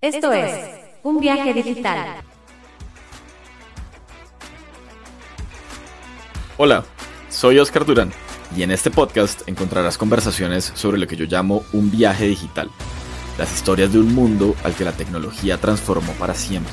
[0.00, 0.54] Esto es
[1.02, 2.22] un viaje digital.
[6.56, 6.84] Hola,
[7.28, 8.12] soy Oscar Durán
[8.56, 12.70] y en este podcast encontrarás conversaciones sobre lo que yo llamo un viaje digital,
[13.38, 16.72] las historias de un mundo al que la tecnología transformó para siempre.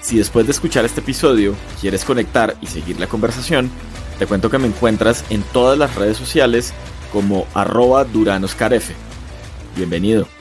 [0.00, 3.70] Si después de escuchar este episodio quieres conectar y seguir la conversación,
[4.18, 6.74] te cuento que me encuentras en todas las redes sociales
[7.12, 8.90] como arroba duranoscarf.
[9.76, 10.39] Bienvenido.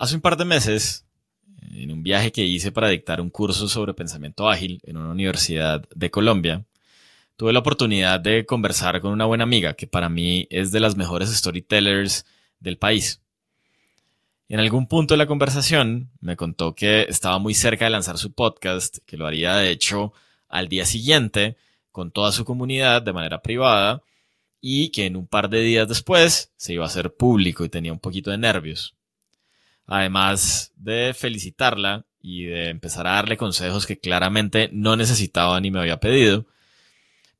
[0.00, 1.04] Hace un par de meses,
[1.72, 5.86] en un viaje que hice para dictar un curso sobre pensamiento ágil en una universidad
[5.94, 6.64] de Colombia,
[7.36, 10.96] tuve la oportunidad de conversar con una buena amiga que para mí es de las
[10.96, 12.24] mejores storytellers
[12.60, 13.20] del país.
[14.48, 18.32] En algún punto de la conversación me contó que estaba muy cerca de lanzar su
[18.32, 20.14] podcast, que lo haría de hecho
[20.48, 21.58] al día siguiente
[21.92, 24.02] con toda su comunidad de manera privada
[24.62, 27.92] y que en un par de días después se iba a hacer público y tenía
[27.92, 28.96] un poquito de nervios
[29.90, 35.80] además de felicitarla y de empezar a darle consejos que claramente no necesitaba ni me
[35.80, 36.46] había pedido,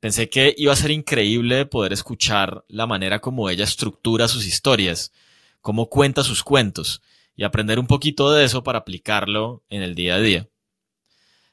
[0.01, 5.13] pensé que iba a ser increíble poder escuchar la manera como ella estructura sus historias,
[5.61, 7.03] cómo cuenta sus cuentos
[7.37, 10.49] y aprender un poquito de eso para aplicarlo en el día a día.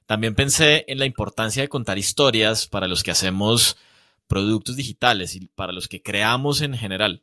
[0.08, 3.78] También pensé en la importancia de contar historias para los que hacemos
[4.25, 7.22] productos digitales y para los que creamos en general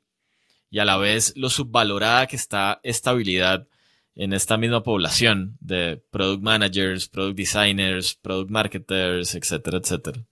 [0.74, 3.68] y a la vez lo subvalorada que está esta habilidad
[4.16, 10.24] en esta misma población de product managers, product designers, product marketers, etcétera, etcétera.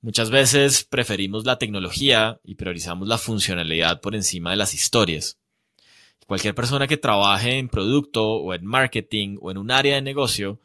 [0.00, 5.38] Muchas veces preferimos la tecnología y priorizamos la funcionalidad por encima de las historias.
[6.26, 10.58] Cualquier persona que trabaje en producto o en marketing o en un área de negocio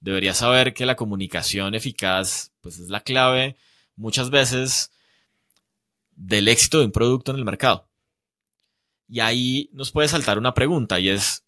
[0.00, 3.56] debería saber que la comunicación eficaz pues es la clave
[3.96, 4.92] muchas veces
[6.20, 7.88] del éxito de un producto en el mercado.
[9.08, 11.44] Y ahí nos puede saltar una pregunta y es,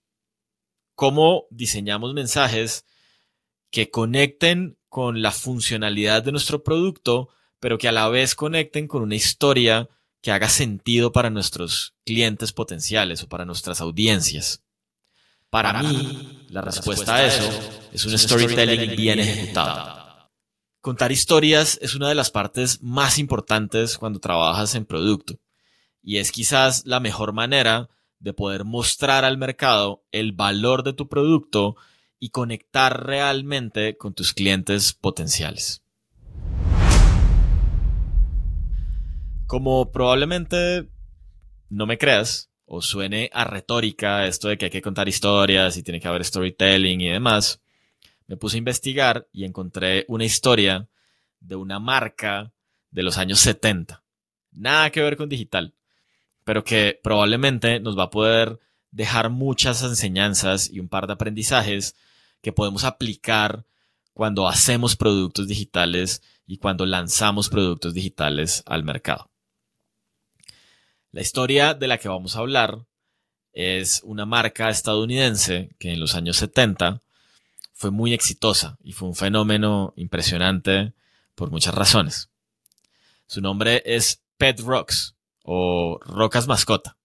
[0.95, 2.87] ¿cómo diseñamos mensajes
[3.71, 7.29] que conecten con la funcionalidad de nuestro producto,
[7.61, 9.89] pero que a la vez conecten con una historia
[10.23, 14.65] que haga sentido para nuestros clientes potenciales o para nuestras audiencias?
[15.51, 17.43] Para, mí, la, respuesta, a eso
[17.93, 20.02] es un storytelling bien ejecutado.
[20.83, 25.39] Contar historias es una de las partes más importantes cuando trabajas en producto
[26.03, 27.89] y es quizás la mejor manera
[28.19, 31.77] de poder mostrar al mercado el valor de tu producto
[32.19, 35.85] y conectar realmente con tus clientes potenciales.
[39.47, 40.89] Como probablemente
[41.69, 45.85] no me creas o suene a retórica esto de que hay que contar historias y
[45.85, 47.63] tiene que haber storytelling y demás,
[48.27, 50.89] me puse a investigar y encontré una historia
[51.41, 52.53] de una marca
[52.91, 54.03] de los años 70.
[54.53, 55.75] Nada que ver con digital,
[56.45, 61.97] pero que probablemente nos va a poder dejar muchas enseñanzas y un par de aprendizajes
[62.43, 63.65] que podemos aplicar
[64.13, 69.31] cuando hacemos productos digitales y cuando lanzamos productos digitales al mercado.
[71.13, 72.87] La historia de la que vamos a hablar
[73.53, 77.03] es una marca estadounidense que en los años 70
[77.83, 80.93] fue muy exitosa y fue un fenómeno impresionante
[81.35, 82.31] por muchas razones.
[83.27, 86.97] Su nombre es Pet Rocks o Rocas Mascota.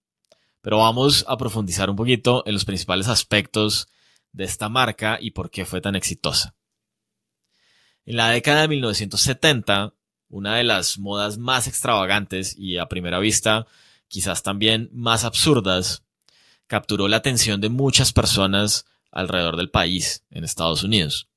[0.60, 3.88] Pero vamos a profundizar un poquito en los principales aspectos
[4.30, 6.54] de esta marca y por qué fue tan exitosa.
[8.06, 9.94] En la década de 1970,
[10.28, 13.66] una de las modas más extravagantes y a primera vista
[14.06, 16.04] quizás también más absurdas,
[16.68, 21.28] capturó la atención de muchas personas alrededor del país, en Estados Unidos.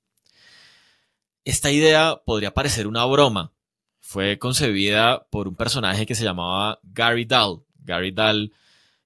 [1.44, 3.52] Esta idea podría parecer una broma.
[4.00, 7.64] Fue concebida por un personaje que se llamaba Gary Dahl.
[7.80, 8.54] Gary Dahl,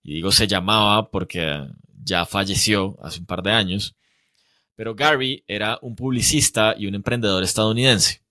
[0.03, 1.68] y digo se llamaba porque
[2.03, 3.96] ya falleció hace un par de años,
[4.76, 8.22] pero Gary era un publicista y un emprendedor estadounidense.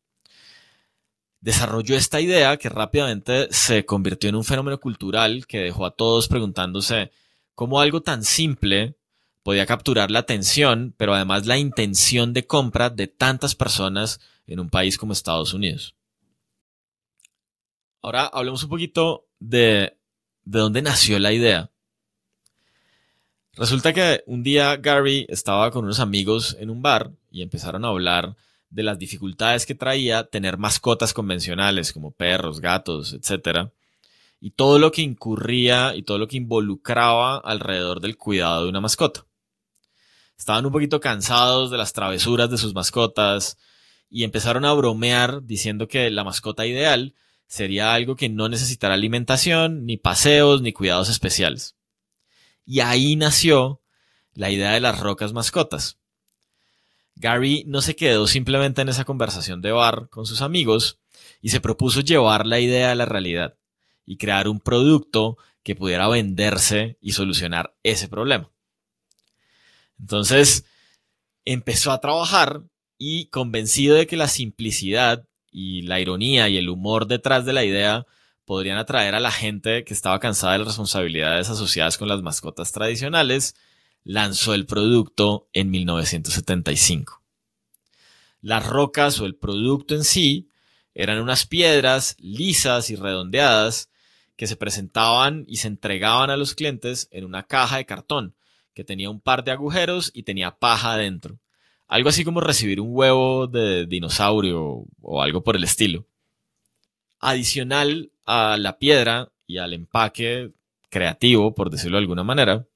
[1.41, 6.28] Desarrolló esta idea que rápidamente se convirtió en un fenómeno cultural que dejó a todos
[6.28, 7.10] preguntándose
[7.54, 8.97] cómo algo tan simple
[9.44, 14.70] podía capturar la atención, pero además la intención de compra de tantas personas en un
[14.70, 15.94] país como Estados Unidos.
[18.02, 19.98] Ahora hablemos un poquito de,
[20.44, 21.70] de dónde nació la idea.
[23.52, 27.88] Resulta que un día Gary estaba con unos amigos en un bar y empezaron a
[27.88, 28.36] hablar
[28.70, 33.68] de las dificultades que traía tener mascotas convencionales como perros, gatos, etc.
[34.41, 38.80] Y todo lo que incurría y todo lo que involucraba alrededor del cuidado de una
[38.80, 39.26] mascota
[40.36, 43.59] estaban un poquito cansados de las travesuras de sus mascotas
[44.10, 47.15] y empezaron a bromear diciendo que la mascota ideal
[47.47, 51.77] sería algo que no necesitara alimentación, ni paseos, ni cuidados especiales.
[52.66, 53.81] Y ahí nació
[54.33, 55.98] la idea de las rocas mascotas.
[57.16, 60.98] Gary no se quedó simplemente en esa conversación de bar con sus amigos
[61.41, 63.57] y se propuso llevar la idea a la realidad
[64.04, 68.51] y crear un producto que pudiera venderse y solucionar ese problema.
[69.98, 70.64] Entonces,
[71.44, 72.62] empezó a trabajar
[72.98, 77.64] y convencido de que la simplicidad y la ironía y el humor detrás de la
[77.64, 78.06] idea
[78.44, 82.72] podrían atraer a la gente que estaba cansada de las responsabilidades asociadas con las mascotas
[82.72, 83.54] tradicionales,
[84.02, 87.22] lanzó el producto en 1975.
[88.42, 90.50] Las rocas o el producto en sí
[90.94, 93.91] eran unas piedras lisas y redondeadas
[94.36, 98.34] que se presentaban y se entregaban a los clientes en una caja de cartón
[98.74, 101.38] que tenía un par de agujeros y tenía paja adentro.
[101.86, 106.06] Algo así como recibir un huevo de dinosaurio o algo por el estilo.
[107.21, 110.53] Adicional a la piedra y al empaque
[110.91, 112.66] creativo, por decirlo de alguna manera,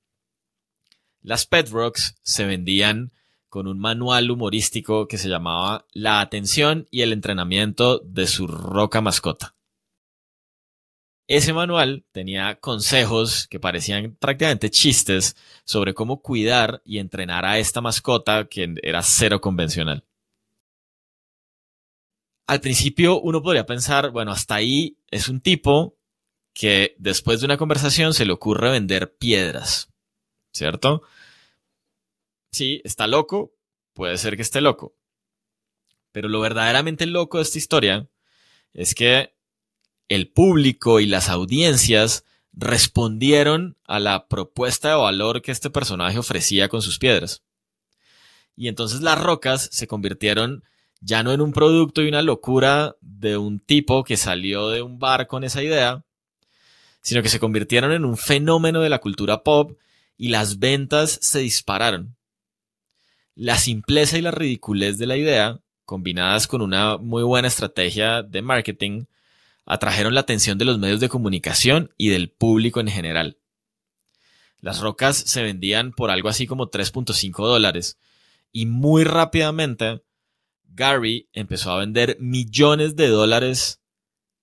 [1.23, 3.13] las Pet Rocks se vendían
[3.49, 9.01] con un manual humorístico que se llamaba La atención y el entrenamiento de su roca
[9.01, 9.55] mascota.
[11.29, 17.83] Ese manual tenía consejos que parecían prácticamente chistes sobre cómo cuidar y entrenar a esta
[17.83, 20.07] mascota que era cero convencional.
[22.47, 25.99] Al principio uno podría pensar, bueno, hasta ahí es un tipo
[26.55, 29.93] que después de una conversación se le ocurre vender piedras,
[30.55, 31.03] ¿cierto?
[32.53, 33.55] Sí, está loco,
[33.93, 34.97] puede ser que esté loco.
[36.11, 38.09] Pero lo verdaderamente loco de esta historia
[38.73, 39.38] es que
[40.09, 46.69] el público y las audiencias respondieron a la propuesta de valor que este personaje ofrecía
[46.69, 47.43] con sus piedras.
[48.57, 50.65] Y entonces las rocas se convirtieron
[51.01, 54.99] ya no en un producto y una locura de un tipo que salió de un
[54.99, 56.05] bar con esa idea,
[57.01, 59.79] sino que se convirtieron en un fenómeno de la cultura pop
[60.17, 62.17] y las ventas se dispararon.
[63.37, 68.43] La simpleza y la ridiculez de la idea, combinadas con una muy buena estrategia de
[68.43, 69.05] marketing,
[69.69, 73.37] atrajeron la atención de los medios de comunicación y del público en general.
[74.61, 77.99] Las rocas se vendían por algo así como 3.5 dólares
[78.51, 80.03] y muy rápidamente
[80.65, 83.83] Gary empezó a vender millones de dólares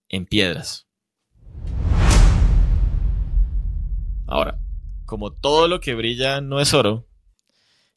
[0.10, 0.86] en piedras.
[4.28, 4.60] Ahora,
[5.06, 7.08] como todo lo que brilla no es oro,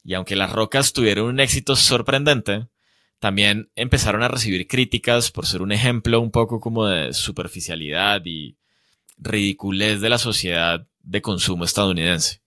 [0.02, 2.68] y aunque las rocas tuvieron un éxito sorprendente,
[3.18, 8.56] también empezaron a recibir críticas por ser un ejemplo un poco como de superficialidad y
[9.16, 12.42] ridiculez de la sociedad de consumo estadounidense.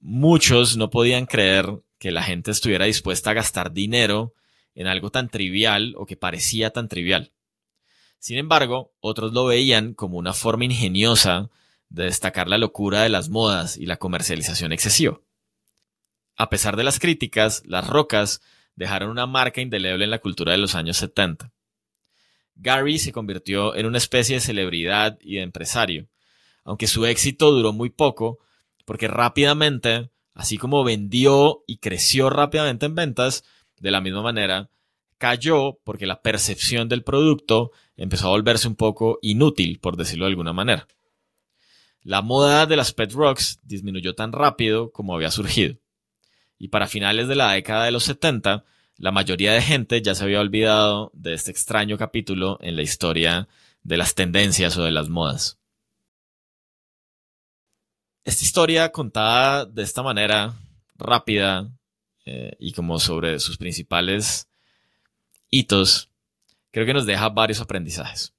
[0.00, 1.66] Muchos no podían creer
[1.98, 4.34] que la gente estuviera dispuesta a gastar dinero
[4.74, 7.32] en algo tan trivial o que parecía tan trivial.
[8.18, 11.50] Sin embargo, otros lo veían como una forma ingeniosa
[11.88, 15.20] de destacar la locura de las modas y la comercialización excesiva.
[16.36, 18.42] A pesar de las críticas, las rocas
[18.76, 21.52] dejaron una marca indeleble en la cultura de los años 70.
[22.54, 26.08] Gary se convirtió en una especie de celebridad y de empresario,
[26.64, 28.38] aunque su éxito duró muy poco,
[28.84, 33.44] porque rápidamente, así como vendió y creció rápidamente en ventas,
[33.78, 34.70] de la misma manera,
[35.18, 40.30] cayó porque la percepción del producto empezó a volverse un poco inútil, por decirlo de
[40.30, 40.86] alguna manera.
[42.02, 45.76] La moda de las pet rocks disminuyó tan rápido como había surgido
[46.58, 48.64] y para finales de la década de los 70,
[48.96, 53.48] la mayoría de gente ya se había olvidado de este extraño capítulo en la historia
[53.82, 55.58] de las tendencias o de las modas.
[58.24, 60.54] Esta historia contada de esta manera
[60.96, 61.70] rápida
[62.24, 64.48] eh, y como sobre sus principales
[65.50, 66.10] hitos,
[66.72, 68.34] creo que nos deja varios aprendizajes.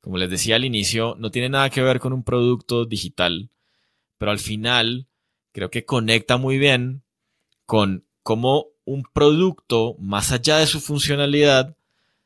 [0.00, 3.50] Como les decía al inicio, no tiene nada que ver con un producto digital,
[4.16, 5.06] pero al final
[5.52, 7.02] creo que conecta muy bien
[7.66, 11.76] con cómo un producto, más allá de su funcionalidad,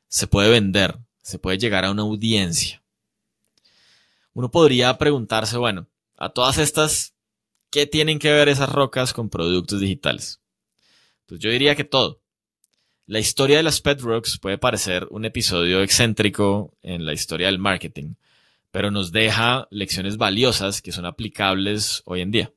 [0.09, 2.83] se puede vender, se puede llegar a una audiencia.
[4.33, 7.15] Uno podría preguntarse, bueno, a todas estas,
[7.71, 10.41] ¿qué tienen que ver esas rocas con productos digitales?
[11.27, 12.21] Pues yo diría que todo.
[13.07, 17.59] La historia de las pet rocks puede parecer un episodio excéntrico en la historia del
[17.59, 18.15] marketing,
[18.71, 22.53] pero nos deja lecciones valiosas que son aplicables hoy en día.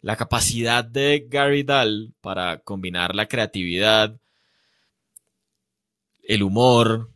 [0.00, 4.20] La capacidad de Gary Dahl para combinar la creatividad,
[6.22, 7.10] el humor,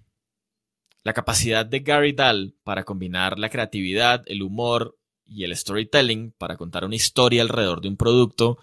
[1.04, 6.56] la capacidad de Gary Dahl para combinar la creatividad, el humor y el storytelling para
[6.56, 8.58] contar una historia alrededor de un producto,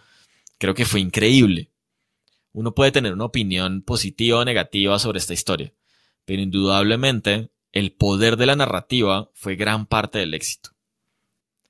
[0.57, 1.69] creo que fue increíble.
[2.51, 5.73] Uno puede tener una opinión positiva o negativa sobre esta historia,
[6.25, 10.71] pero indudablemente el poder de la narrativa fue gran parte del éxito.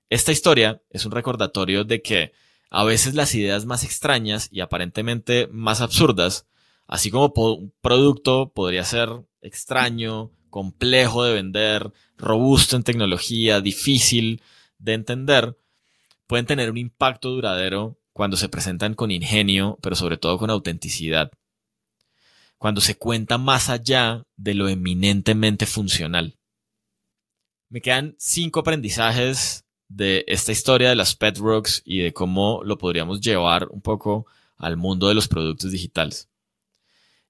[0.09, 2.33] Esta historia es un recordatorio de que
[2.71, 6.47] a veces las ideas más extrañas y aparentemente más absurdas,
[6.87, 9.09] así como un producto podría ser
[9.41, 14.41] extraño, complejo de vender, robusto en tecnología, difícil
[14.79, 15.57] de entender,
[16.25, 21.31] pueden tener un impacto duradero cuando se presentan con ingenio, pero sobre todo con autenticidad.
[22.57, 26.37] Cuando se cuenta más allá de lo eminentemente funcional.
[27.69, 32.77] Me quedan cinco aprendizajes de esta historia de las pet rocks y de cómo lo
[32.77, 36.29] podríamos llevar un poco al mundo de los productos digitales.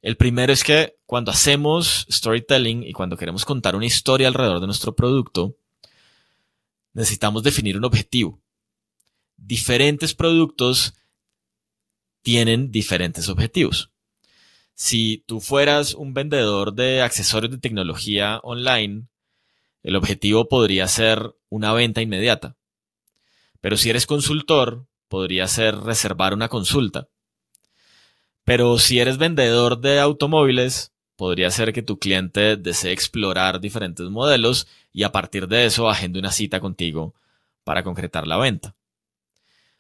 [0.01, 4.67] El primero es que cuando hacemos storytelling y cuando queremos contar una historia alrededor de
[4.67, 5.55] nuestro producto,
[6.93, 8.39] necesitamos definir un objetivo.
[9.37, 10.93] Diferentes productos
[12.21, 13.91] tienen diferentes objetivos.
[14.73, 19.07] Si tú fueras un vendedor de accesorios de tecnología online,
[19.83, 22.57] el objetivo podría ser una venta inmediata.
[23.61, 27.09] Pero si eres consultor, podría ser reservar una consulta.
[28.43, 34.67] Pero si eres vendedor de automóviles, podría ser que tu cliente desee explorar diferentes modelos
[34.93, 37.13] y a partir de eso agende una cita contigo
[37.63, 38.75] para concretar la venta.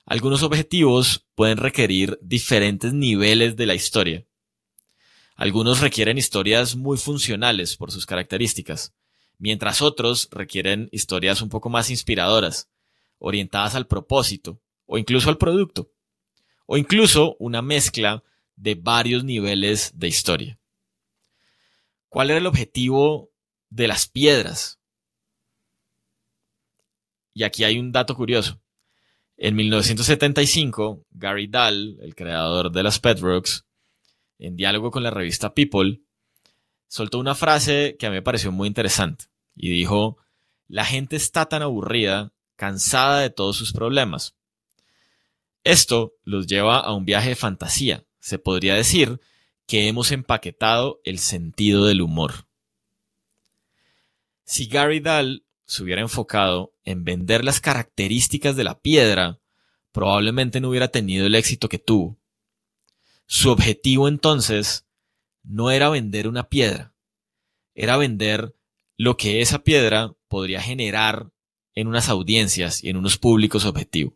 [0.05, 4.25] Algunos objetivos pueden requerir diferentes niveles de la historia.
[5.35, 8.93] Algunos requieren historias muy funcionales por sus características,
[9.39, 12.69] mientras otros requieren historias un poco más inspiradoras,
[13.17, 15.91] orientadas al propósito o incluso al producto,
[16.67, 18.23] o incluso una mezcla
[18.55, 20.59] de varios niveles de historia.
[22.09, 23.31] ¿Cuál era el objetivo
[23.69, 24.79] de las piedras?
[27.33, 28.59] Y aquí hay un dato curioso.
[29.37, 33.65] En 1975, Gary Dahl, el creador de las Rocks,
[34.37, 36.01] en diálogo con la revista People,
[36.89, 40.17] soltó una frase que a mí me pareció muy interesante y dijo,
[40.67, 44.35] la gente está tan aburrida, cansada de todos sus problemas.
[45.63, 49.21] Esto los lleva a un viaje de fantasía, se podría decir
[49.67, 52.47] que hemos empaquetado el sentido del humor.
[54.43, 59.39] Si Gary Dahl se hubiera enfocado en vender las características de la piedra,
[59.91, 62.17] probablemente no hubiera tenido el éxito que tuvo.
[63.27, 64.87] Su objetivo entonces
[65.43, 66.93] no era vender una piedra,
[67.75, 68.55] era vender
[68.97, 71.31] lo que esa piedra podría generar
[71.73, 74.13] en unas audiencias y en unos públicos objetivos,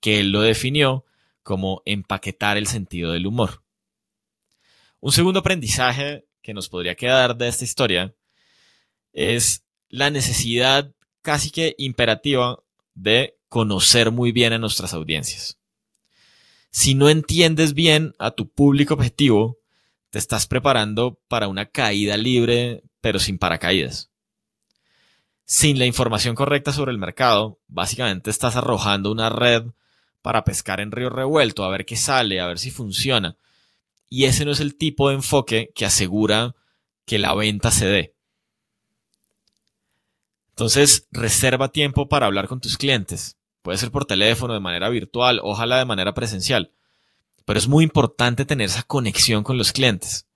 [0.00, 1.04] que él lo definió
[1.42, 3.62] como empaquetar el sentido del humor.
[5.00, 8.14] Un segundo aprendizaje que nos podría quedar de esta historia
[9.12, 10.92] es la necesidad
[11.22, 12.62] casi que imperativa
[12.94, 15.58] de conocer muy bien a nuestras audiencias.
[16.70, 19.58] Si no entiendes bien a tu público objetivo,
[20.12, 24.10] te estás preparando para una caída libre, pero sin paracaídas.
[25.46, 29.64] Sin la información correcta sobre el mercado, básicamente estás arrojando una red
[30.20, 33.38] para pescar en río revuelto, a ver qué sale, a ver si funciona.
[34.10, 36.54] Y ese no es el tipo de enfoque que asegura
[37.06, 38.14] que la venta se dé.
[40.50, 43.38] Entonces, reserva tiempo para hablar con tus clientes.
[43.62, 46.70] Puede ser por teléfono, de manera virtual, ojalá de manera presencial.
[47.44, 50.26] Pero es muy importante tener esa conexión con los clientes.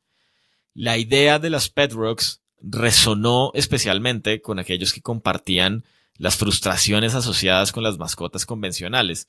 [0.75, 5.84] La idea de las Pet Rocks resonó especialmente con aquellos que compartían
[6.16, 9.28] las frustraciones asociadas con las mascotas convencionales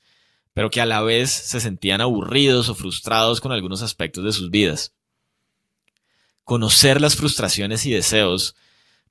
[0.58, 4.50] pero que a la vez se sentían aburridos o frustrados con algunos aspectos de sus
[4.50, 4.92] vidas.
[6.42, 8.56] Conocer las frustraciones y deseos,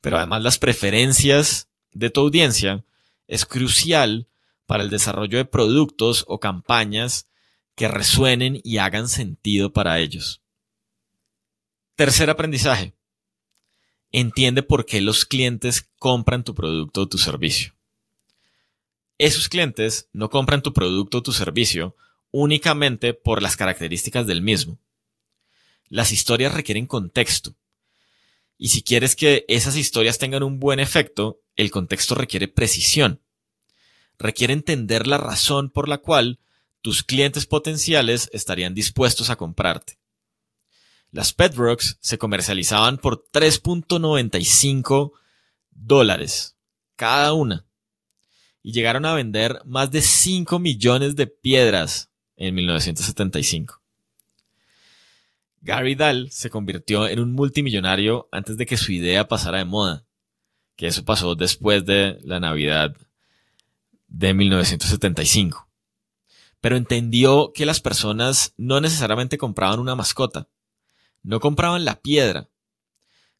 [0.01, 2.83] pero además las preferencias de tu audiencia,
[3.29, 4.27] es crucial
[4.65, 7.29] para el desarrollo de productos o campañas
[7.77, 10.41] que resuenen y hagan sentido para ellos.
[11.95, 12.95] Tercer aprendizaje.
[14.11, 17.75] Entiende por qué los clientes compran tu producto o tu servicio.
[19.19, 21.95] Esos clientes no compran tu producto o tu servicio
[22.31, 24.79] únicamente por las características del mismo.
[25.87, 27.55] Las historias requieren contexto.
[28.57, 33.21] Y si quieres que esas historias tengan un buen efecto, el contexto requiere precisión.
[34.17, 36.39] Requiere entender la razón por la cual
[36.87, 39.99] tus clientes potenciales estarían dispuestos a comprarte.
[41.11, 45.11] Las Rocks se comercializaban por 3.95
[45.69, 46.55] dólares
[46.95, 47.65] cada una
[48.63, 53.81] y llegaron a vender más de 5 millones de piedras en 1975.
[55.59, 60.05] Gary Dahl se convirtió en un multimillonario antes de que su idea pasara de moda,
[60.77, 62.95] que eso pasó después de la Navidad
[64.07, 65.66] de 1975.
[66.67, 70.49] Pero entendió que las personas no necesariamente compraban una mascota,
[71.23, 72.49] no compraban la piedra,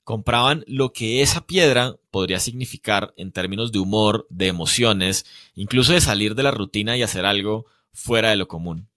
[0.06, 6.00] compraban lo que esa piedra podría significar en términos de humor, de emociones, incluso de
[6.00, 8.88] salir de la rutina y hacer algo fuera de lo común.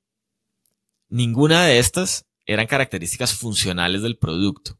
[1.09, 4.79] Ninguna de estas eran características funcionales del producto.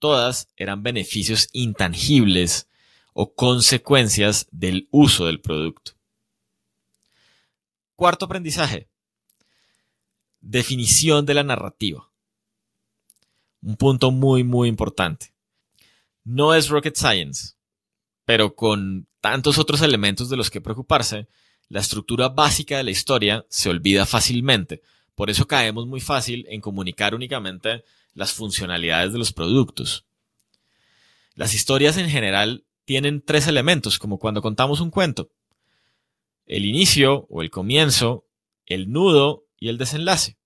[0.00, 2.68] Todas eran beneficios intangibles
[3.14, 5.95] o consecuencias del uso del producto.
[7.96, 8.90] Cuarto aprendizaje.
[10.42, 12.10] Definición de la narrativa.
[13.62, 15.32] Un punto muy, muy importante.
[16.22, 17.54] No es rocket science,
[18.26, 21.26] pero con tantos otros elementos de los que preocuparse,
[21.68, 24.82] la estructura básica de la historia se olvida fácilmente.
[25.14, 30.04] Por eso caemos muy fácil en comunicar únicamente las funcionalidades de los productos.
[31.34, 35.30] Las historias en general tienen tres elementos, como cuando contamos un cuento
[36.46, 38.26] el inicio o el comienzo,
[38.64, 40.38] el nudo y el desenlace.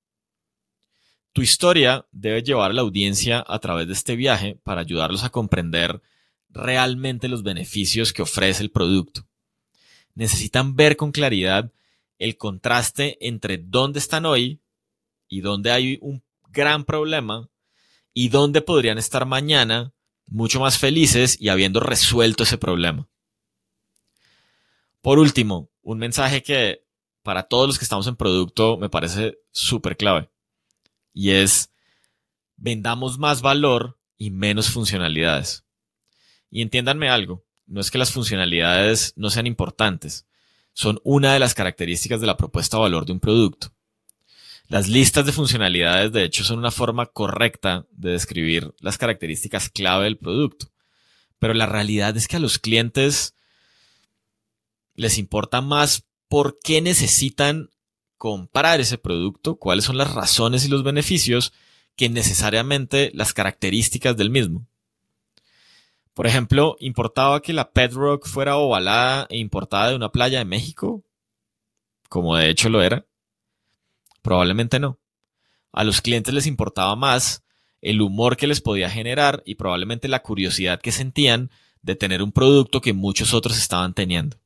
[1.33, 5.31] Tu historia debe llevar a la audiencia a través de este viaje para ayudarlos a
[5.31, 6.03] comprender
[6.49, 9.27] realmente los beneficios que ofrece el producto.
[10.15, 11.73] Necesitan ver con claridad
[12.19, 14.61] el contraste entre dónde están hoy
[15.29, 17.49] y dónde hay un gran problema
[18.13, 19.95] y dónde podrían estar mañana
[20.27, 23.09] mucho más felices y habiendo resuelto ese problema.
[25.01, 26.85] Por último, un mensaje que
[27.23, 30.31] para todos los que estamos en producto me parece súper clave.
[31.13, 31.71] Y es,
[32.57, 35.65] vendamos más valor y menos funcionalidades.
[36.51, 40.27] Y entiéndanme algo, no es que las funcionalidades no sean importantes,
[40.73, 43.73] son una de las características de la propuesta de valor de un producto.
[44.69, 50.05] Las listas de funcionalidades, de hecho, son una forma correcta de describir las características clave
[50.05, 50.71] del producto.
[51.41, 53.35] Pero la realidad es que a los clientes
[55.01, 57.71] les importa más por qué necesitan
[58.19, 61.55] comprar ese producto, cuáles son las razones y los beneficios,
[61.97, 64.67] que necesariamente las características del mismo.
[66.13, 70.45] Por ejemplo, ¿importaba que la Pet Rock fuera ovalada e importada de una playa de
[70.45, 71.03] México?
[72.11, 73.07] Como de hecho lo era.
[74.21, 74.99] Probablemente no.
[75.73, 77.43] A los clientes les importaba más
[77.81, 82.33] el humor que les podía generar y probablemente la curiosidad que sentían de tener un
[82.33, 84.37] producto que muchos otros estaban teniendo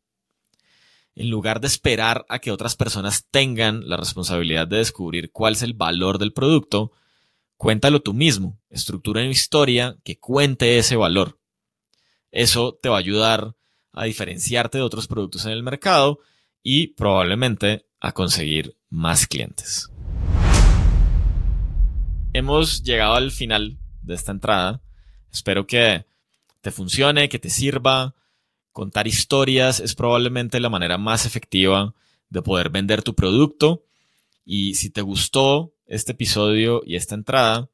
[1.17, 5.63] en lugar de esperar a que otras personas tengan la responsabilidad de descubrir cuál es
[5.63, 6.93] el valor del producto,
[7.57, 11.39] cuéntalo tú mismo, estructura una historia que cuente ese valor.
[12.33, 13.55] Eso te va a ayudar
[13.93, 16.19] a diferenciarte de otros productos en el mercado
[16.63, 19.91] y probablemente a conseguir más clientes.
[22.33, 24.83] Hemos llegado al final de esta entrada.
[25.33, 26.05] Espero que
[26.61, 28.17] te funcione, que te sirva
[28.75, 31.95] Contar historias es probablemente la manera más efectiva
[32.29, 33.85] de poder vender tu producto.
[34.45, 37.69] Y si te gustó este episodio y esta entrada,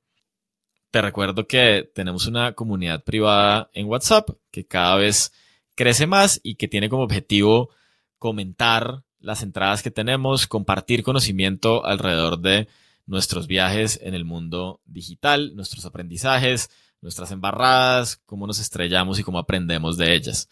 [0.91, 5.33] te recuerdo que tenemos una comunidad privada en WhatsApp que cada vez
[5.75, 7.71] crece más y que tiene como objetivo
[8.19, 12.69] comentar las entradas que tenemos, compartir conocimiento alrededor de
[13.07, 16.69] nuestros viajes en el mundo digital, nuestros aprendizajes,
[17.01, 20.51] nuestras embarradas, cómo nos estrellamos y cómo aprendemos de ellas.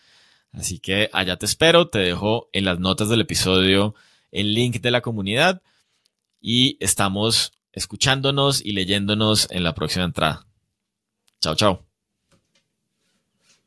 [0.52, 3.94] Así que allá te espero, te dejo en las notas del episodio
[4.30, 5.62] el link de la comunidad
[6.40, 10.46] y estamos escuchándonos y leyéndonos en la próxima entrada.
[11.40, 11.87] Chao, chao.